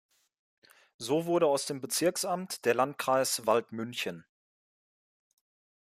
[0.97, 4.25] So wurde aus dem Bezirksamt der Landkreis Waldmünchen.